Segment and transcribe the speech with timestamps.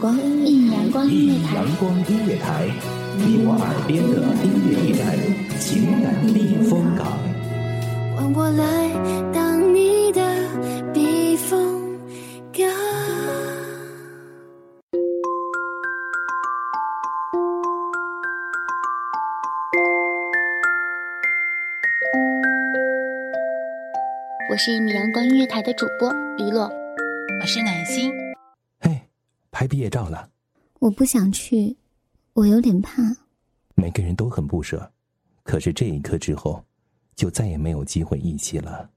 [0.00, 2.66] 光音一阳光音乐台，阳光音乐台，
[3.18, 5.04] 你我耳边的音乐驿站，
[5.60, 7.06] 情感避风港。
[8.16, 8.64] 换我来
[9.30, 10.22] 当你的
[10.94, 11.98] 避风
[12.50, 12.66] 港。
[24.50, 26.62] 我是一米阳光音乐台的主播黎洛，
[27.42, 28.19] 我是暖心。
[29.60, 30.30] 嘿，拍毕业照了。
[30.78, 31.76] 我不想去，
[32.32, 33.02] 我有点怕。
[33.74, 34.90] 每个人都很不舍，
[35.42, 36.64] 可是这一刻之后，
[37.14, 38.88] 就再也没有机会一起了。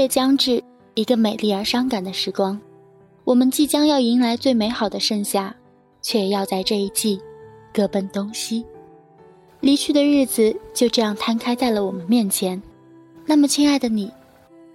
[0.00, 2.58] 月将至，一个美丽而伤感的时光，
[3.22, 5.54] 我们即将要迎来最美好的盛夏，
[6.00, 7.20] 却要在这一季
[7.70, 8.64] 各奔东西。
[9.60, 12.62] 离去的日子就这样摊开在了我们面前。
[13.26, 14.10] 那么，亲爱的你，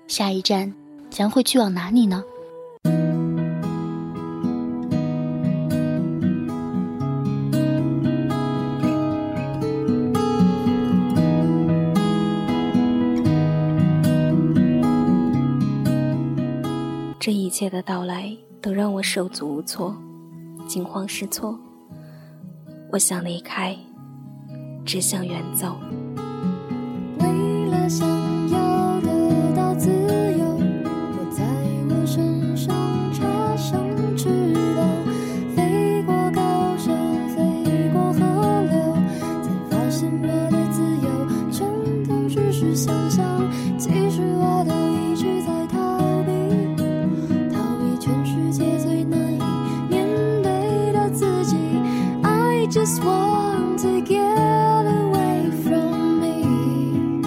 [0.06, 0.72] 下一站
[1.10, 2.24] 将会去往哪里呢？
[17.56, 19.96] 一切的到来都让我手足无措，
[20.68, 21.58] 惊慌失措。
[22.92, 23.74] 我想离开，
[24.86, 25.78] 只想远走。
[52.86, 57.20] Just want to get away from me.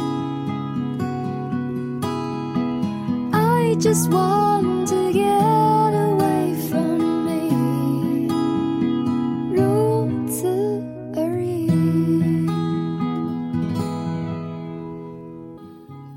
[3.33, 8.29] I just want to get away from me.
[9.53, 10.47] 如此
[11.17, 11.69] 而已。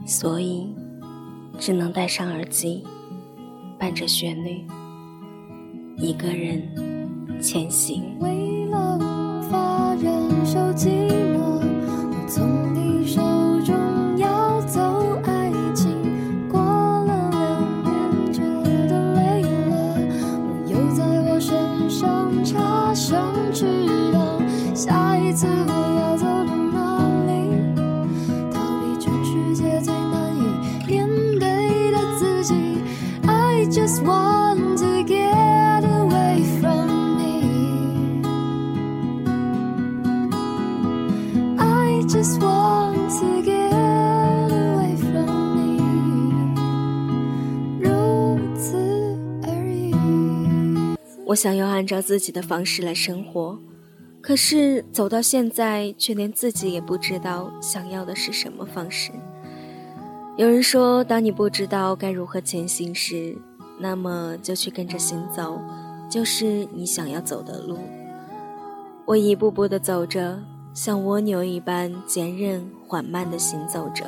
[0.05, 0.71] 所以，
[1.57, 2.83] 只能戴上耳机，
[3.79, 4.63] 伴着旋律，
[5.97, 8.03] 一个人前行。
[51.31, 53.57] 我想要按照自己的方式来生活，
[54.19, 59.11] 可是走到现在，却连自己也不知道想要的是什么方式。
[60.35, 63.33] 有人说，当你不知道该如何前行时，
[63.79, 65.57] 那么就去跟着心走，
[66.09, 67.77] 就是你想要走的路。
[69.05, 70.37] 我一步步的走着，
[70.73, 74.05] 像蜗牛一般坚韧缓慢的行走着，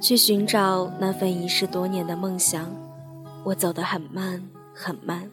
[0.00, 2.68] 去寻找那份遗失多年的梦想。
[3.44, 4.42] 我走得很慢，
[4.74, 5.30] 很慢。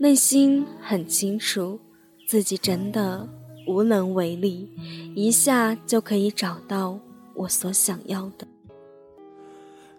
[0.00, 1.80] 内心很清楚，
[2.28, 3.28] 自己真的
[3.66, 4.70] 无能为力，
[5.16, 6.96] 一下就可以找到
[7.34, 8.46] 我所想要的。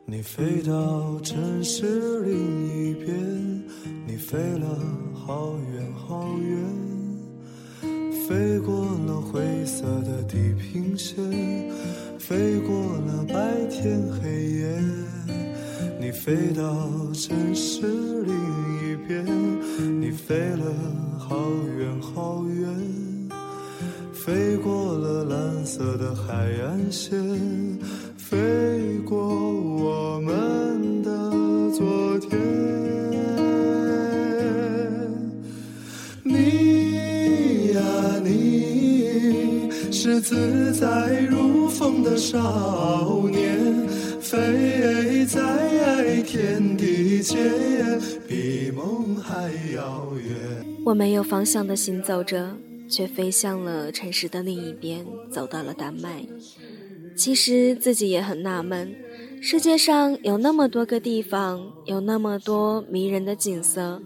[0.05, 3.61] 你飞到城市另一边，
[4.07, 4.79] 你飞了
[5.13, 6.63] 好远好远，
[8.25, 8.73] 飞过
[9.05, 11.17] 了灰色的地平线，
[12.17, 12.73] 飞过
[13.05, 14.81] 了白天黑夜。
[16.01, 16.63] 你飞到
[17.13, 17.81] 城市
[18.23, 19.25] 另一边，
[19.99, 20.63] 你飞了
[21.19, 21.35] 好
[21.77, 22.69] 远好远，
[24.13, 27.11] 飞过了蓝色的海岸线，
[28.15, 31.11] 飞过我们的
[31.71, 32.39] 昨天。
[36.23, 37.81] 你呀、
[38.23, 43.48] 你是自在如风的少年，
[44.29, 50.63] 飞在天地间，比梦还遥远。
[50.85, 52.55] 我没有方向的行走着，
[52.87, 56.23] 却飞向了城市的另一边，走到了丹麦。
[57.15, 58.95] 其实自己也很纳闷，
[59.41, 63.99] 世界上有那么多个地方，有那么多迷人的景色，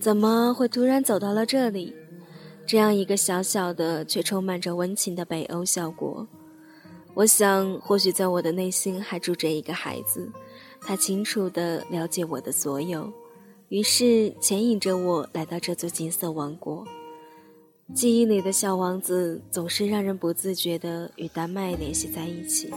[0.00, 1.94] 怎么会突然走到了这里？
[2.66, 6.26] 这样一个小小的却充满着温情的北欧小国。
[7.14, 10.26] 我想，或许在我的内心还住着一个孩子，
[10.80, 13.12] 他清楚地了解我的所有，
[13.68, 16.86] 于是牵引着我来到这座金色王国。
[17.94, 22.72] 记忆里的小王子总是让人不自觉地与丹麦联系在一起。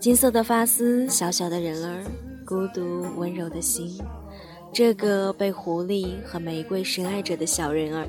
[0.00, 2.02] 金色的发丝，小小的人儿，
[2.46, 4.00] 孤独温柔的心，
[4.72, 8.08] 这个被狐狸和玫瑰深爱着的小人儿，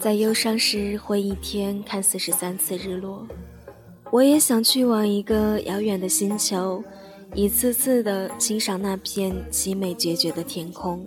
[0.00, 3.24] 在忧伤时会一天看四十三次日落。
[4.14, 6.80] 我也想去往一个遥远的星球，
[7.34, 11.04] 一次次地欣赏那片凄美决绝的天空。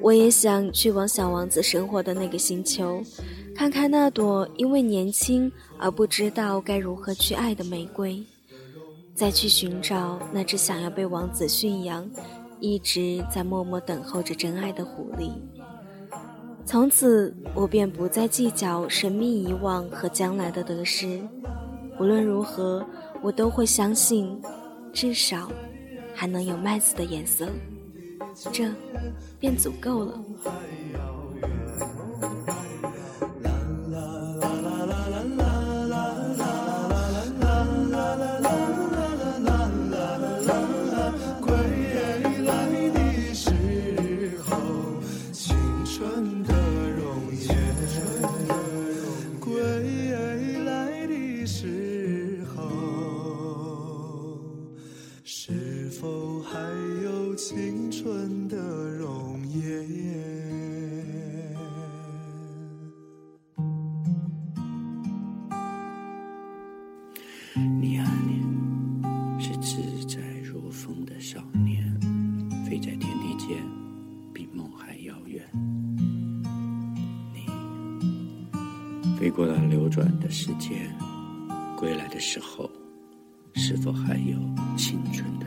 [0.00, 3.00] 我也想去往小王子生活的那个星球，
[3.54, 8.20] 看看那朵因为年轻而不知道该如何去爱的玫瑰，
[9.14, 12.04] 再去寻找那只想要被王子驯养、
[12.58, 15.30] 一直在默默等候着真爱的狐狸。
[16.66, 21.20] 从此，我便不再计较神秘以往和将来的得失。
[22.02, 22.84] 无论如何，
[23.22, 24.36] 我都会相信，
[24.92, 25.48] 至少
[26.12, 27.46] 还能有麦子的颜色，
[28.50, 28.68] 这
[29.38, 30.20] 便足够了。
[74.32, 75.42] 比梦还遥远。
[77.32, 77.46] 你
[79.18, 80.94] 飞过了流转的时间，
[81.76, 82.70] 归来的时候，
[83.54, 84.36] 是否还有
[84.76, 85.46] 青春的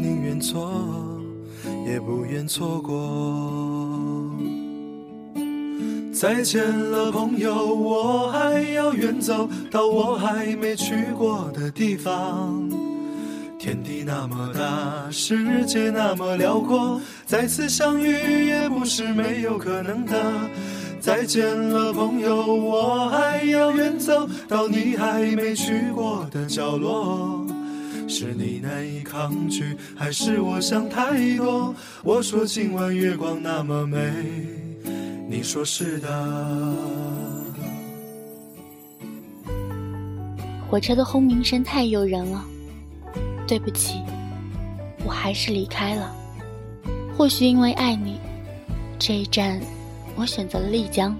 [0.00, 0.70] 宁愿错。
[1.86, 4.30] 也不愿错过。
[6.12, 12.68] 再见了，朋友，我还要远走到我还没去过的地方。
[13.58, 20.14] 天地那么大，世界那么辽阔，再次相遇也不是没有可能的。
[21.00, 27.44] 再见了，朋友，我还要远走到你还没去过的角落。
[28.10, 31.72] 是你难以抗拒，还是我想太多？
[32.02, 33.98] 我说今晚月光那么美，
[35.28, 36.76] 你说是的。
[40.68, 42.44] 火车的轰鸣声太诱人了。
[43.46, 44.00] 对不起，
[45.04, 46.12] 我还是离开了。
[47.16, 48.18] 或许因为爱你，
[48.98, 49.60] 这一站
[50.16, 51.16] 我选择了丽江。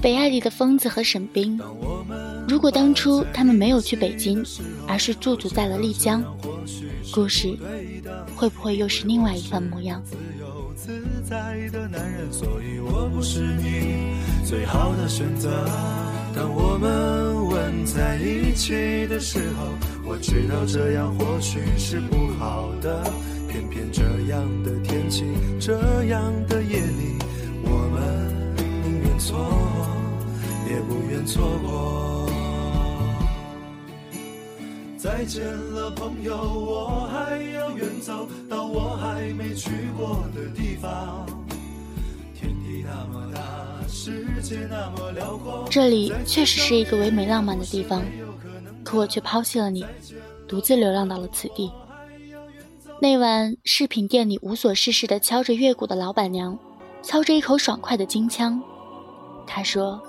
[0.00, 2.18] 北爱里的疯子和沈冰，当我们
[2.48, 4.42] 如果当初他们没有去北京，
[4.86, 6.24] 而是驻足在了丽江，
[7.12, 7.54] 故事
[8.34, 10.02] 会不会又是另外一番模样？
[10.74, 14.14] 自在的男人，所以我不是你
[14.46, 15.50] 最好的选择。
[16.34, 18.72] 当我们吻在一起
[19.08, 19.66] 的时候，
[20.06, 23.12] 我知道这样或许是不好的。
[23.50, 25.24] 偏偏这样的天气，
[25.60, 27.18] 这样的夜里，
[27.62, 29.36] 我们宁愿错，
[30.70, 32.07] 也不愿错过。
[35.18, 41.26] 再见了，朋友，我还要远走到我还没去过的地方。
[42.32, 45.66] 天地那么大，世界那么辽阔。
[45.68, 48.00] 这里确实是一个唯美浪漫的地方，
[48.84, 49.84] 可我却抛弃了你，
[50.46, 51.68] 独自流浪到了此地。
[53.02, 56.56] 那晚，饰品店里无所事事的敲着月鼓的老板娘，
[57.02, 58.62] 操着一口爽快的京腔，
[59.48, 60.00] 她说。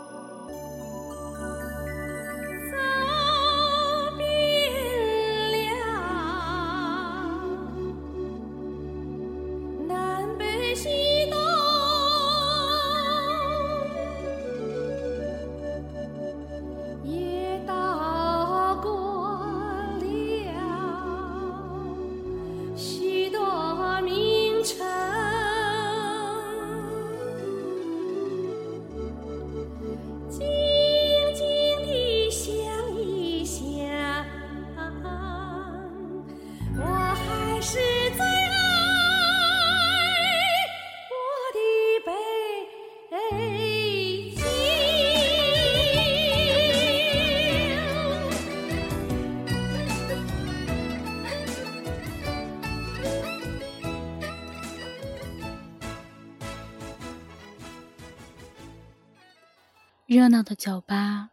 [60.09, 61.29] 热闹的酒吧，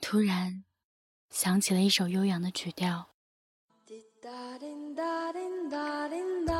[0.00, 0.62] 突然
[1.30, 3.08] 响起了一首悠扬的曲调。
[3.84, 6.14] 滴答滴答滴答滴
[6.46, 6.54] 答，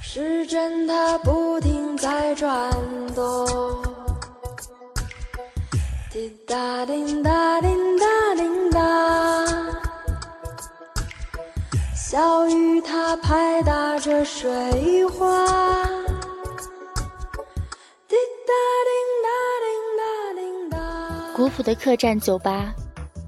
[0.00, 2.70] 时针它不停在转
[3.12, 3.82] 动。
[6.12, 7.66] 滴答滴答滴
[7.98, 9.44] 答滴答，
[11.92, 15.83] 小雨它拍打着水花。
[21.54, 22.74] 古朴的客栈酒吧，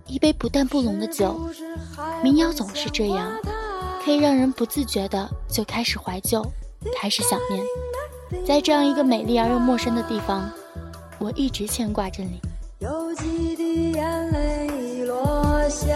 [0.09, 1.49] 一杯不淡不浓的酒，
[2.25, 3.31] 民谣总是这样，
[4.05, 6.45] 可以让人不自觉的就开始怀旧，
[7.01, 7.65] 开始想念。
[8.45, 10.51] 在这样一个美丽而又陌生的地方，
[11.21, 12.41] 我一直牵挂着你。
[12.81, 15.95] 有几滴眼泪落下，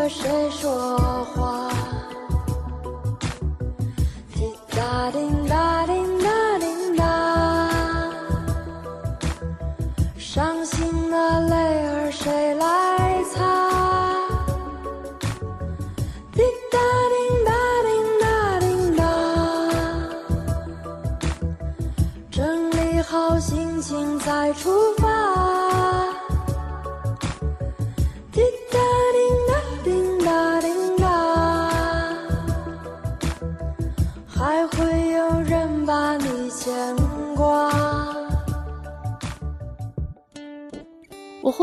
[0.00, 1.68] 和谁说话？
[4.32, 5.18] 滴答滴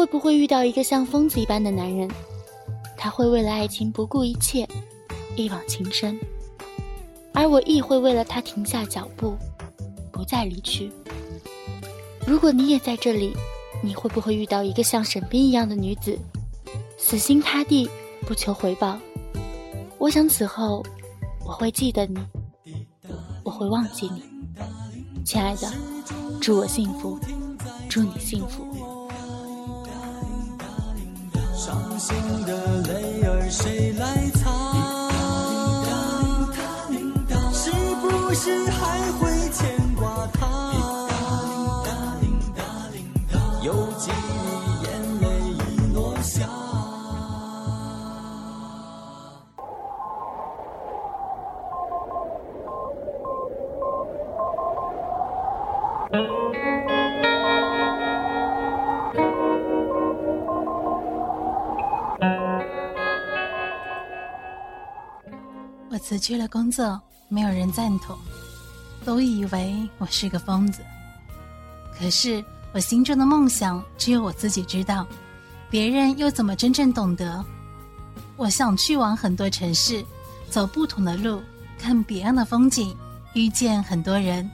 [0.07, 2.09] 不会遇到一个像疯子一般的男人？
[2.97, 4.67] 他会为了爱情不顾一切，
[5.35, 6.19] 一往情深，
[7.33, 9.37] 而我亦会为了他停下脚步，
[10.11, 10.91] 不再离去。
[12.25, 13.35] 如果你也在这里，
[13.83, 16.17] 你会不会遇到一个像沈冰一样的女子，
[16.97, 17.87] 死心塌地，
[18.25, 18.97] 不求回报？
[19.99, 20.83] 我想此后
[21.45, 22.17] 我会记得你，
[23.43, 24.23] 我会忘记你，
[25.23, 25.71] 亲爱的，
[26.41, 27.19] 祝我幸福，
[27.87, 28.65] 祝你幸福。
[31.57, 34.47] 伤心的泪儿谁来擦？
[37.51, 40.37] 是不是还会牵挂他？
[43.63, 44.15] 有几滴
[44.83, 44.87] 眼
[45.19, 46.47] 泪已落下？
[66.07, 66.97] 辞去了工作，
[67.27, 68.17] 没有人赞同，
[69.03, 70.81] 都以为我是个疯子。
[71.99, 75.05] 可是我心中的梦想只有我自己知道，
[75.69, 77.43] 别人又怎么真正懂得？
[78.37, 80.01] 我想去往很多城市，
[80.49, 81.43] 走不同的路，
[81.77, 82.95] 看别样的风景，
[83.33, 84.49] 遇见很多人，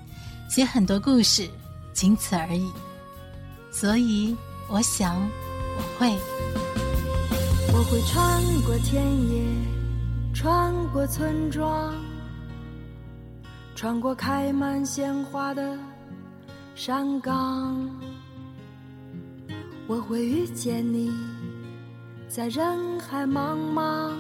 [0.50, 1.48] 写很多故事，
[1.94, 2.68] 仅此而已。
[3.72, 4.36] 所以，
[4.68, 5.22] 我想
[5.78, 6.18] 我会。
[7.72, 9.44] 我会穿过田野，
[10.44, 11.96] 穿过村庄，
[13.76, 15.80] 穿过开满鲜花的
[16.76, 17.90] 山岗。
[19.88, 21.14] 我会遇见你，
[22.28, 24.12] 在人海茫茫。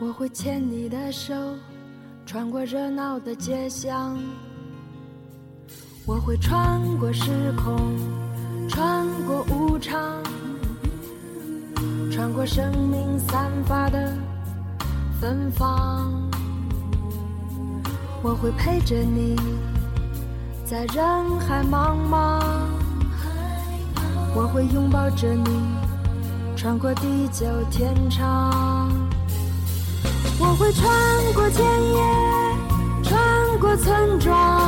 [0.00, 1.32] 我会牵你的手，
[2.26, 4.18] 穿过热闹的街巷。
[6.04, 7.78] 我会穿过时空，
[8.68, 10.20] 穿过无常，
[12.10, 14.12] 穿过生命散发的
[15.22, 16.12] 芬芳。
[18.24, 19.36] 我会陪着你，
[20.64, 22.42] 在人海茫茫。
[24.34, 25.48] 我会拥抱着你，
[26.56, 28.90] 穿过地久天长。
[30.40, 30.92] 我会穿
[31.34, 31.64] 过田
[31.94, 32.02] 野，
[33.04, 34.60] 穿过村庄，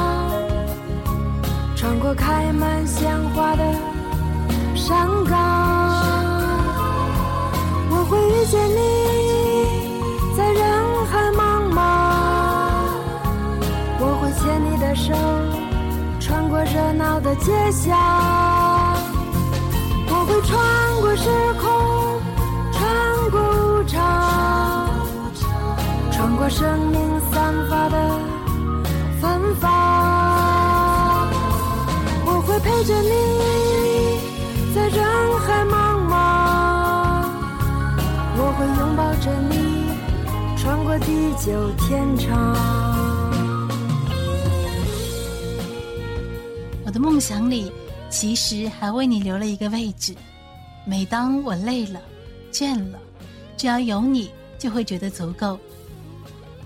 [1.75, 3.11] 穿过开满鲜
[17.37, 17.97] 街巷。
[20.09, 20.53] 我会穿
[21.01, 21.29] 过时
[21.61, 21.63] 空，
[22.73, 22.83] 穿
[23.31, 23.37] 过
[23.79, 23.99] 无常，
[26.13, 27.01] 穿过生命
[27.31, 27.97] 散发的
[29.21, 29.63] 芬芳。
[32.27, 33.13] 我会陪着你，
[34.75, 35.05] 在人
[35.41, 35.75] 海茫
[36.09, 36.13] 茫。
[38.37, 39.53] 我会拥抱着你，
[40.57, 42.84] 穿过地久天长。
[46.95, 47.73] 我的梦想里，
[48.09, 50.15] 其实还为你留了一个位置。
[50.87, 52.01] 每当我累了、
[52.53, 53.01] 倦了，
[53.57, 55.59] 只要有你，就会觉得足够。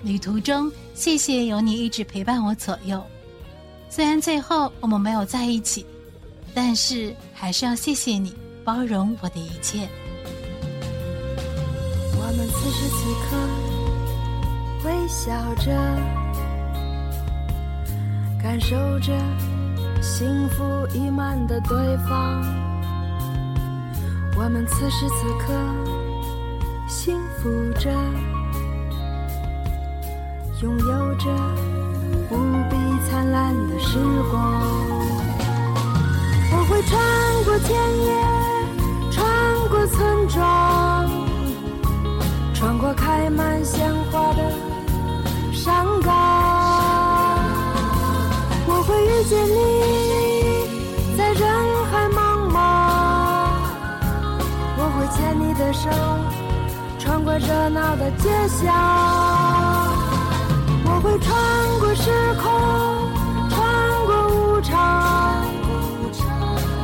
[0.03, 3.03] 旅途中，谢谢有你一直陪伴我左右。
[3.89, 5.87] 虽然最后我们没有在一起，
[6.53, 9.89] 但是还是要谢谢你包容我的一切。
[12.13, 13.35] 我们此时此刻
[14.85, 15.73] 微笑着，
[18.43, 19.15] 感受着
[20.01, 22.43] 幸福溢满的对方。
[24.37, 25.53] 我们此时此刻
[26.87, 27.91] 幸福着，
[30.63, 31.29] 拥有着
[32.31, 32.37] 无
[32.71, 32.77] 比
[33.09, 33.99] 灿烂的时
[34.31, 34.63] 光。
[36.51, 36.99] 我会穿
[37.45, 38.09] 过田野，
[39.11, 39.19] 穿
[39.69, 40.37] 过村庄。
[42.55, 44.51] 穿过开满鲜花的
[45.53, 46.11] 山岗，
[48.67, 49.68] 我会遇见你，
[57.39, 58.75] 热闹的街巷。
[60.85, 61.35] 我会穿
[61.79, 62.11] 过时
[62.43, 62.51] 空，
[63.49, 63.57] 穿
[64.07, 65.45] 过无常，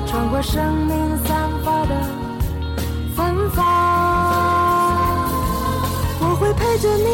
[0.07, 1.95] 穿过生命散发的
[3.17, 3.65] 芬芳。
[6.21, 7.09] 我会陪着你，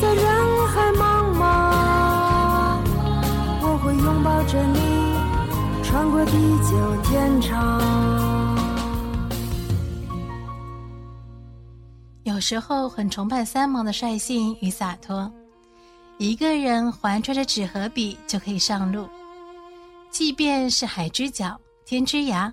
[0.00, 0.24] 在人
[0.68, 1.02] 海茫
[1.38, 1.42] 茫。
[3.62, 4.78] 我会拥抱着你，
[5.82, 8.05] 穿过地久天长。
[12.36, 15.32] 有时候很崇拜三毛的率性与洒脱，
[16.18, 19.08] 一个人环揣着纸和笔就可以上路，
[20.10, 22.52] 即便是海之角、天之涯，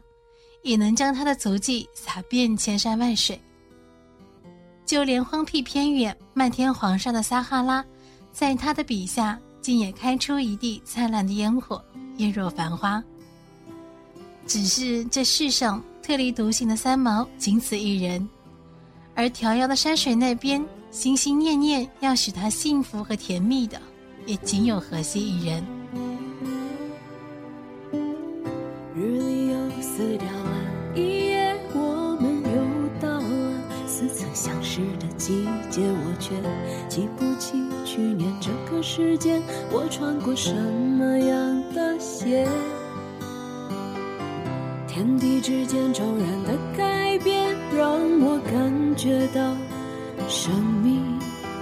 [0.62, 3.38] 也能将他的足迹洒遍千山万水。
[4.86, 7.84] 就连荒僻偏远、漫天黄沙的撒哈拉，
[8.32, 11.84] 在他的笔下，竟也开出一地灿烂的烟火，
[12.16, 13.04] 艳若繁花。
[14.48, 18.26] 只是这世上特立独行的三毛仅此一人，
[19.16, 23.80] 而迢遥的山水那边，心心念念要使他幸福和甜蜜的，
[24.26, 25.64] 也仅有荷西一人。
[28.96, 36.36] 日里又死掉了一夜，我们又到了似曾相识的季节，我却
[36.88, 37.54] 记不起
[37.86, 42.48] 去年这个时间我穿过什么样的鞋。
[44.94, 49.42] 天地之间骤然的改变，让我感觉到
[50.30, 50.54] 生
[50.84, 51.02] 命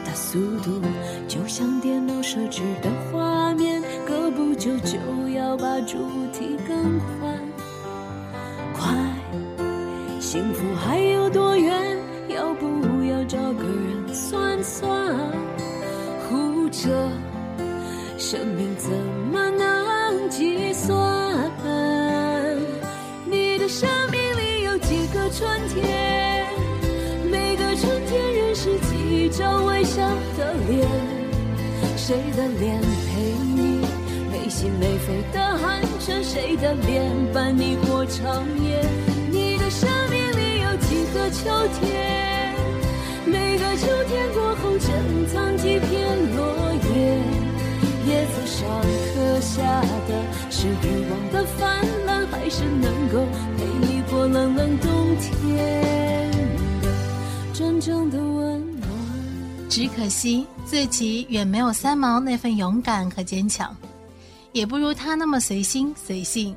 [0.03, 0.81] 的速度，
[1.29, 4.97] 就像电脑设置的画面，隔不久就
[5.29, 5.97] 要把主
[6.33, 7.39] 题更换。
[8.73, 8.93] 快，
[10.19, 11.97] 幸福还有多远？
[12.27, 12.65] 要不
[13.05, 15.15] 要找个人算算？
[16.27, 17.09] 呼着，
[18.17, 18.91] 生命怎
[29.41, 30.87] 张微笑的脸，
[31.97, 33.21] 谁的脸陪
[33.55, 33.81] 你
[34.31, 36.21] 没心没肺的寒暄？
[36.21, 38.85] 谁的脸伴你过长夜？
[39.31, 41.49] 你的生命里有几个秋
[41.79, 42.53] 天？
[43.25, 47.17] 每个秋天过后，珍藏几片落叶，
[48.05, 48.61] 叶子上
[49.15, 53.25] 刻下的是欲望的泛滥，还是能够
[53.57, 56.29] 陪你过冷冷冬天
[56.83, 56.87] 的
[57.55, 58.70] 真正的温暖？
[59.71, 63.73] 只可惜自己远没有三毛那份勇敢和坚强，
[64.51, 66.53] 也不如他那么随心随性。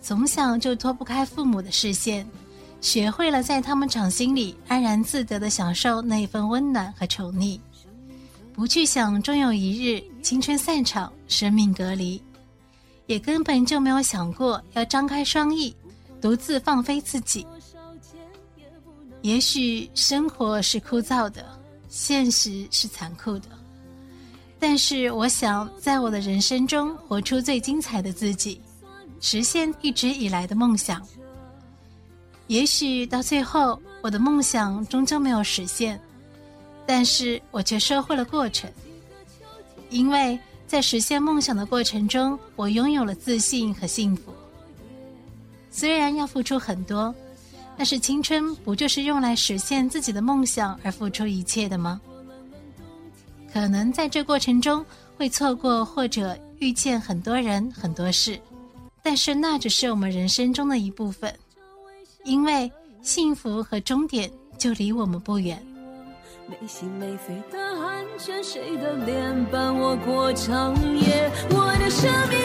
[0.00, 2.24] 从小就脱不开父母的视线，
[2.80, 7.58] 学会了在他们掌心里安然自得的享受那份温暖和宠溺，
[8.52, 12.22] 不去想终有一日青春散场，生命隔离，
[13.06, 15.74] 也根本就没有想过要张开双翼，
[16.20, 17.44] 独自放飞自己。
[19.22, 21.60] 也许生活是枯燥的。
[21.94, 23.48] 现实是残酷的，
[24.58, 28.58] 但是我想在我的人生中活出最精彩的自己，
[29.20, 31.06] 实现一直以来的梦想。
[32.46, 36.00] 也许到最后，我的梦想终究没有实现，
[36.86, 38.72] 但是我却收获了过程，
[39.90, 44.32] 因为在实现梦想的过程中，我拥有了自信和幸福。
[45.70, 47.14] 虽然要付出很多。
[47.76, 52.00] 但是青春不就是用来实现自己的梦想而付出一切的吗？
[53.52, 54.84] 可能在这过程中
[55.16, 58.40] 会错过或者遇见很多人很多事，
[59.02, 61.34] 但是那只是我们人生中的一部分，
[62.24, 62.70] 因为
[63.02, 65.60] 幸福和终点就离我们不远。
[66.48, 71.30] 没心没肺的寒暄，谁的脸伴我过长夜？
[71.50, 72.41] 我的生命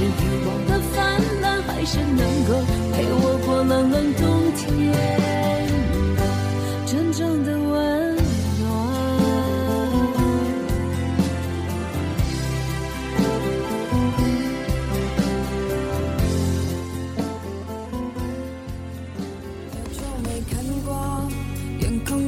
[0.00, 0.08] 是欲
[0.46, 2.54] 望的泛滥，还是能够
[2.94, 4.66] 陪我过冷冷冬天？
[6.86, 8.16] 真正的温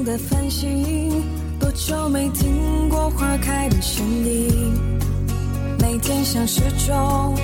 [0.04, 1.24] 的繁星，
[1.60, 4.74] 多久没听过花开的声音？
[5.78, 7.34] 每天像时钟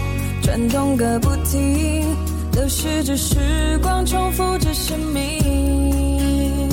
[0.48, 2.06] 转动个不停，
[2.52, 3.36] 流逝着时
[3.82, 6.70] 光，重复着生命。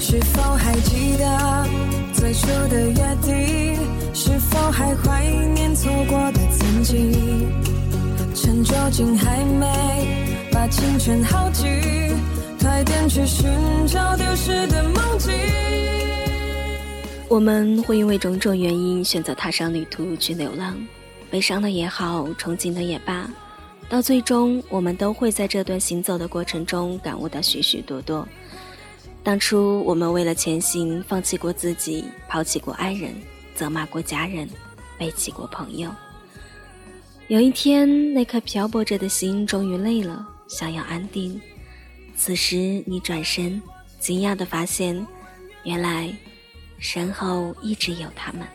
[0.00, 1.68] 是否还记得
[2.12, 3.78] 最初的约定？
[4.12, 7.12] 是否还怀念错过的曾经？
[8.34, 11.64] 趁酒精还没把青春耗尽。
[12.58, 13.48] 快点去寻
[13.86, 15.32] 找丢失的梦境。
[17.28, 20.76] 我们会因为种种原因选择踏上旅途去流浪，
[21.32, 23.26] 悲伤的也好，憧憬的也罢，
[23.88, 28.28] 到最终我们都会在这段行走的过程中感悟到许许多多。
[29.24, 33.14] 当初我们为了前行，放弃过自己，抛弃过爱人，
[33.54, 34.46] 责骂过家人，
[34.98, 35.90] 背弃过朋友。
[37.28, 41.40] 有一天，那颗漂泊着的心终于累了，想要安定。
[42.14, 43.62] 此时，你转身，
[43.98, 45.06] 惊讶地发现，
[45.64, 46.14] 原来
[46.78, 48.46] 身后一直有他们。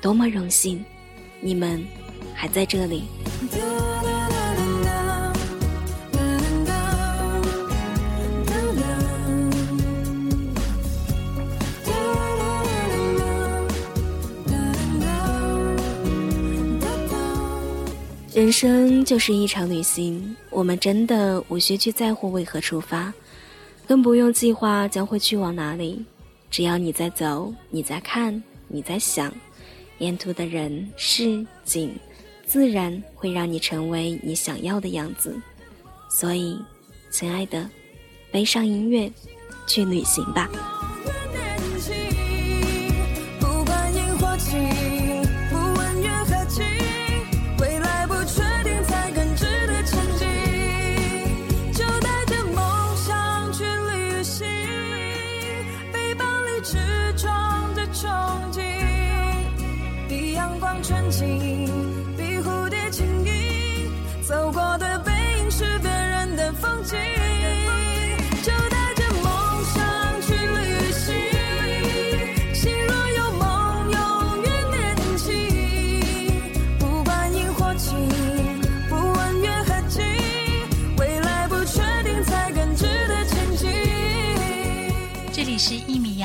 [0.00, 0.84] 多么荣幸，
[1.40, 1.84] 你们
[2.34, 3.04] 还在这里。
[18.34, 23.10] 人生就是一场旅行，我们真的无需去在乎为何出发，
[23.88, 26.04] 更不用计划将会去往哪里。
[26.50, 29.32] 只要你在走，你在看，你在想，
[29.98, 31.90] 沿途的人事景，
[32.44, 35.40] 自然会让你成为你想要的样子。
[36.08, 36.58] 所以，
[37.10, 37.68] 亲爱的，
[38.30, 39.10] 背上音乐，
[39.66, 40.50] 去旅行吧。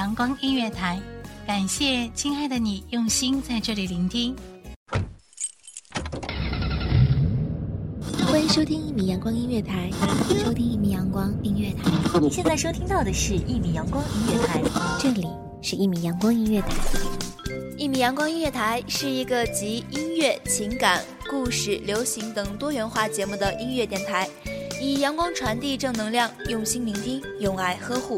[0.01, 0.99] 阳光音乐台，
[1.45, 4.35] 感谢亲爱的你用心在这里聆听。
[8.25, 9.91] 欢迎收听一米阳光音乐台，
[10.43, 12.19] 收听一米阳光音乐台。
[12.19, 14.59] 你现在收听到的是一米阳光音乐台，
[14.99, 15.27] 这里
[15.61, 16.69] 是一米阳光音乐台。
[17.77, 24.27] 一米阳光音乐台是一个集音乐、情感、故事、流行等多元化节目的音乐电台，
[24.81, 28.17] 以阳光传递正能量，用心聆听，用爱呵护。